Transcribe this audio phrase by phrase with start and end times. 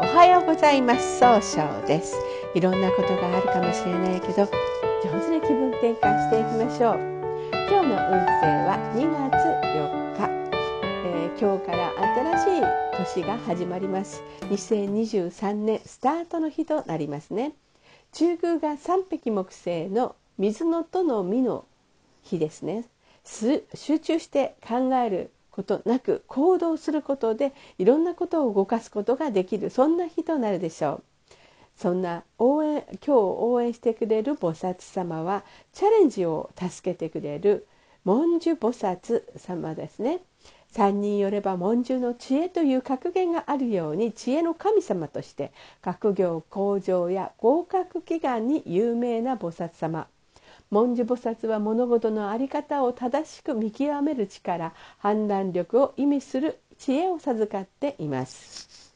[0.00, 1.18] おはようございます。
[1.18, 2.14] 総称です。
[2.54, 4.44] いろんなことがあるかもしれないけど
[5.02, 6.98] 上手に気分転換していきましょう。
[7.70, 9.34] 今日の運勢は2月
[9.64, 10.28] 4日、
[11.06, 11.92] えー、今日から
[12.36, 14.22] 新しい年が始まります。
[14.50, 17.52] 2023年スタートの日となりますね。
[18.12, 21.64] 中宮が三匹木星の水のとの実の
[22.22, 22.84] 日ですね。
[23.24, 23.62] 集
[24.00, 31.02] 中して考えることなく行動することでいろんなことを動かすことができるそんな日となるでしょう。
[31.76, 35.42] そんな応援今日応援してくれる菩薩様は
[35.72, 37.66] チャレンジを助けてくれる
[38.04, 40.20] 文殊菩薩様ですね。
[40.74, 45.50] 3人よれば文殊の知恵という格言があるように知恵の神様として
[45.82, 50.06] 学業向上や合格祈願に有名な菩薩様。
[50.70, 58.94] 文殊菩薩は物事の在り方を正しく見極める力判断力を意味する知恵を授かっています。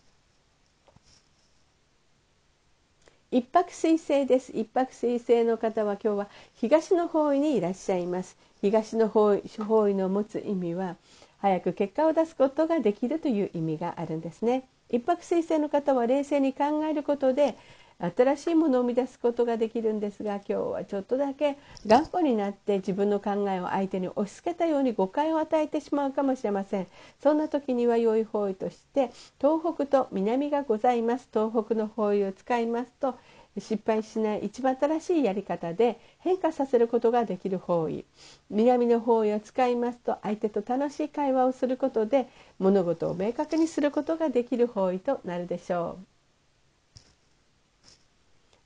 [3.30, 4.52] 一泊水星です。
[4.52, 8.36] 一泊水星の方は今日は東の方位にいらっしゃいます。
[8.60, 10.96] 東の方位方位の持つ意味は
[11.38, 14.68] 早く結果を出すことができるという意味があるんですね。
[14.90, 17.56] 一泊水星の方は冷静に考えることで
[17.98, 26.86] 新しいものを生み出すことができるんですが今日はちょっとだけ頑固になって自分の考えを相手に押し付けたように誤解を与えてしまうかもしれません。
[27.22, 31.28] そんな時には良い方位として東北と南がございます。
[31.32, 33.14] 東北の方位を使いますと
[33.58, 38.04] 失敗しない一番新しいやり方で変化させることができる方位。
[38.50, 46.11] 南の方位を使いますと相手と楽しい会話をすることで物事を明確にすることができる方位となるでしょう。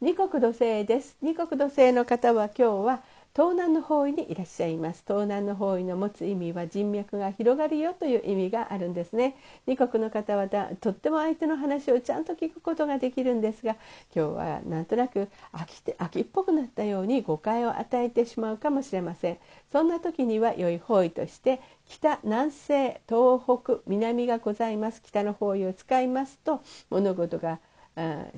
[0.02, 1.16] 二国土星です。
[1.22, 3.02] 二国土星の方は今日は
[3.34, 5.02] 東南の方位にいらっしゃいます。
[5.06, 9.36] 東南の方位の持つ意味は人脈が広がるよという意味があるんですね。
[9.66, 13.76] 二国の方はとっても相手の話をちゃんと聞くことができるんですが
[14.14, 19.38] 今日はなんとなく飽きて飽きっぽくなったように誤解を与えてしまうかもしれません。
[19.72, 25.00] そんな時には良い方位として北南西東北南がございます。
[25.00, 26.60] 北の方位を使いますと
[26.90, 27.60] 物事が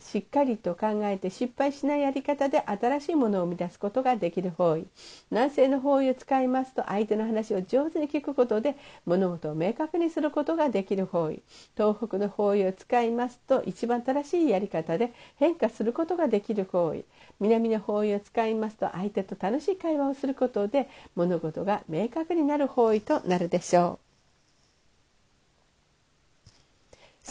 [0.00, 4.86] しっかりと考えて失敗しないやり方で新しいものを生み出すことができる方位。
[5.32, 11.42] 南西の方位を使いますと相手の話を上手に聞くことで物事を明確にすることができる方位。
[11.76, 17.04] 東北の方位を使いますと一番正しいやり方で変化することができる方位。
[17.40, 24.07] 南の方位を使いますと相手と楽しい会話をすることで物事が明確になる方位となるでしょう。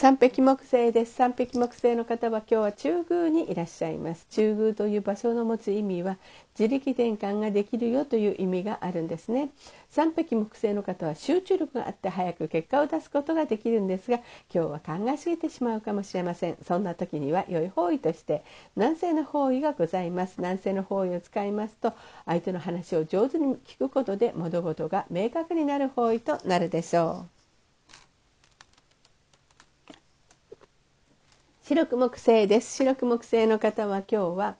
[0.00, 1.14] 三匹木星です。
[1.14, 4.28] 三匹木星の方は今日は中宮にいらっしゃいます。
[4.30, 6.18] 中宮という場所の持つ意味は
[6.56, 9.50] 自力転換ができるよという意味があるんですね。
[9.90, 14.18] 三匹木星の方は集中力があって早く結果を出すことができるんですが
[14.54, 16.56] 今日は考えすぎてしまうかもしれません。
[16.64, 18.44] そんな時には良い方位として
[18.76, 20.34] 南西の方位がございます。
[20.38, 21.92] 南西の方位を使いますと
[22.24, 27.37] 相手の話を上手に聞くことで物事が明確になる方位となるでしょう。
[31.68, 32.76] 白く木星です。
[32.76, 34.56] 白く木星の方は今日は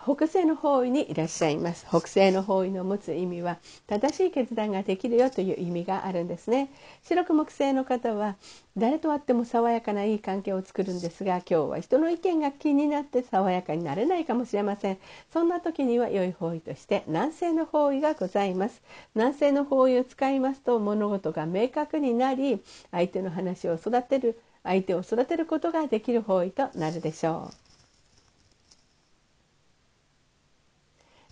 [0.00, 1.84] 北西の方位にいらっしゃいます。
[1.88, 3.58] 北西の方位の持つ意味は
[3.88, 6.70] 正しい決断ができるよという意味があるんですね。
[7.02, 8.36] 白く木星の方は
[8.76, 14.98] 誰と会っても爽やかないい関係を作るんですが今日は人の意見が気になって爽やかになれないかもしれません。
[15.32, 18.82] そんな時には良い方位として南西の方位がございます。
[19.16, 22.62] 南西の方位を使いますと物事が明確になり
[22.92, 27.65] 相手の話を育てる相手を育てることができる方位となるでしょう。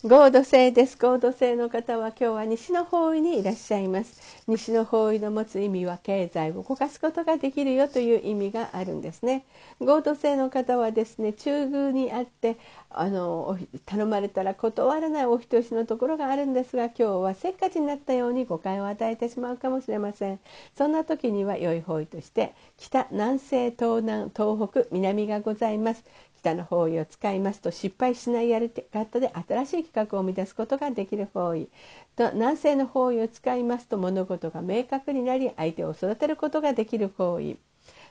[0.07, 0.99] 合土星です。
[0.99, 4.21] 合土星の方は今日は西の方位にいらっしゃいます。
[4.47, 9.47] 西の方位の持つ意味は経済を動かすことができるよという意味があるんですね。
[9.81, 12.59] 合土星の方はですね中宮にあって
[12.91, 20.39] あの頼まれたら断らないお人よしのところがあるんですが今日はせっかちになったように誤解を与えてしまうかもしれません。
[20.77, 26.05] そんな時には良い方位として北南西東南東北南がございます。
[26.45, 31.69] 下の方位を使いますと失敗しないやり方で新しい企画を生み出すことができる方位
[32.17, 37.59] と南西の方位を使いますと物事が明確になり相手を育てることができる方位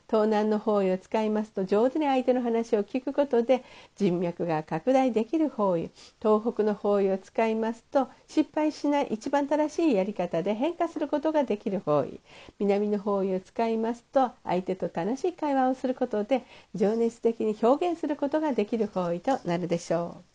[0.08, 3.64] 東南の方位を使いますと上手に相手の話を聞くことで
[3.96, 5.90] 人脈が拡大できる方位
[6.22, 12.20] 東北の方位を使いますと失敗しない一番正しいやり方で変化することができる方位
[12.58, 20.33] 南の方位を使いますと相手と楽しい会話をすることで情熱的に表現することができる方位となるでしょう。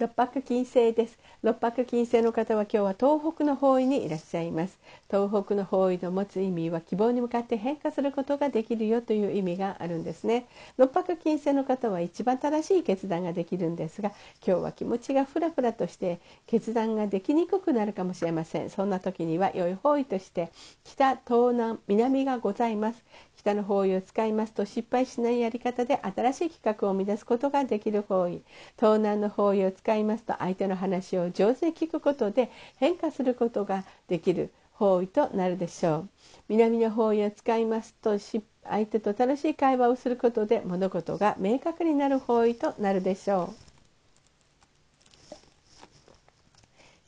[0.00, 1.18] 六白金星です。
[1.42, 4.78] 六白金星の方は今日は東北の方位にいらっしゃいます。
[5.10, 10.46] 東北の方位の持つ意味は希望に向かって変化することができるよという意味があるんですね。
[10.78, 14.12] 六白金星の方は一番正しい決断ができるんですが
[14.42, 18.70] 今日は気持ちがふらふらとして決断ができにくくなるかもしれません。
[18.70, 20.50] そんな時には良い方位として
[20.82, 23.04] 北東南南がございます。
[23.40, 28.42] 北の方位を使いますと失敗しないやり方で新しい企画を生み出すことができる方位。
[28.78, 36.08] 東南の方位を使いますと相手の話を上手に聞くことで変化することができる方位となるでしょう。
[36.48, 43.69] 南の方位を使いますと相手と楽しい会話をすることで物事が明確になる方位となるでしょう。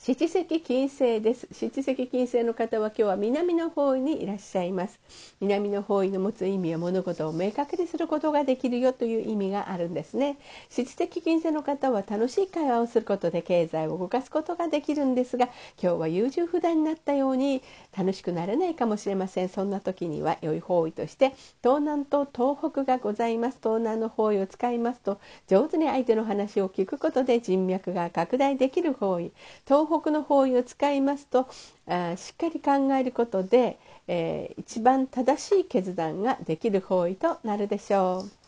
[0.05, 1.47] 七石金星です。
[1.53, 4.99] 七石金星の方は今日は南の方位にいらっしゃいます。
[5.41, 10.39] 南の方位の持つ意味は物事を明確にすることができるよという意味があるんですね。
[10.71, 15.47] 七石金星の方は楽しい会話をすることで経済を動かすことができるんですが
[15.81, 17.63] 今日は優柔不断になったように
[17.97, 19.49] 楽しくなれないかもしれません。
[19.49, 21.33] そんな時には良い方位として
[21.63, 23.59] 東南と東北がございます。
[23.63, 29.31] 東南の方位を使いますと上手に相手の話を聞くことで人脈が拡大できる方位。
[29.65, 31.49] 東北の方位を使いますと
[31.87, 33.79] あしっかり考えることで、
[34.09, 38.42] えー、一番正しい決断ができる方位となるでしょう。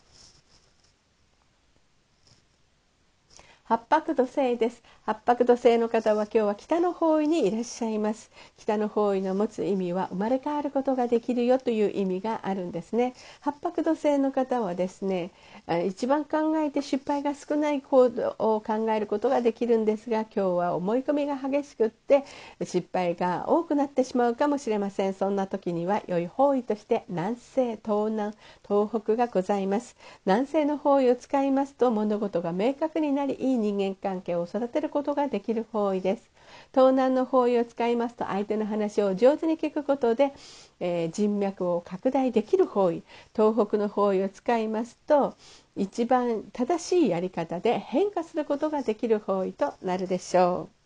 [3.67, 4.83] 八白土星です。
[5.07, 8.29] 八白土星の方は今日は北の方位にいらっしゃいます。
[8.57, 13.15] 北の方位の持つ意味は生まれ変わることができるよという意味があるんですね。
[13.41, 15.31] 八白土星の方はですね
[15.87, 22.23] 一番考えて失敗が少ない行動を考えることができるんですが今日は思い込みが激しくって
[22.63, 25.15] 失敗が多くなってしまうかもしれません。
[25.15, 28.35] そんな時には良い方位として南西東南
[28.67, 29.95] 東北がございます。
[30.27, 36.29] 南西の方位を使いますと物事が明確になりいい人間関係を育てることができる方位です
[36.73, 40.33] 東南の方位を使いますと相手の話を上手に聞くことで、
[40.79, 43.03] えー、人脈を拡大できる方位
[43.35, 45.35] 東北の方位を使いますと
[45.75, 50.84] 一番正しいやり方で変化することができる方位となるでしょう。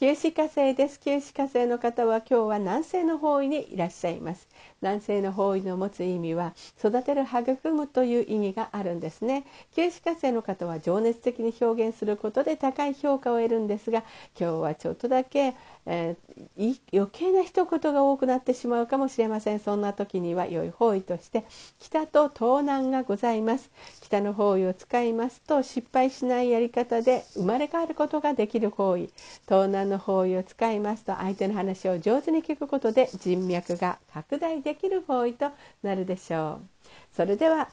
[0.00, 0.98] 九死火星です。
[0.98, 4.48] 九死火星の方は今日は南西の方位にいらっしゃいます。
[4.80, 9.44] 南西の方位の持つ意味は育てる育むという意味があるんですね。
[9.76, 14.02] 九死火星の方は情熱的に表現することで高い評価を得るんですが、
[14.40, 15.54] 今日はちょっとだけ、
[15.86, 19.60] えー、余計な一言が多くなってしまうかもしれません。
[19.60, 21.44] そんな時には良い方位として
[21.78, 23.70] 北と東南がございます。
[24.00, 29.10] 北の方位を使いますと失敗しないやり方で生まれ変わることができる方位。
[29.46, 35.50] 東南の方位を使いますと相手の話を上手に聞くことで人脈が拡大できる方位と
[35.82, 36.68] なるでしょう
[37.16, 37.70] それでは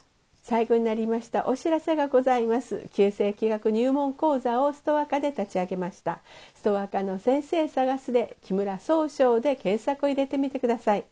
[0.48, 1.46] 最後になりました。
[1.46, 2.88] お知らせがございます。
[2.94, 6.20] 旧世紀学入門講座をストア科で立ち上げました。
[6.54, 11.04] ストア科の先生探すで木村総称で検索を入れてみてください。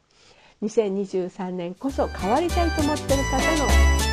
[0.62, 3.37] 2023年こそ変わりたいと思っている方
[4.00, 4.06] の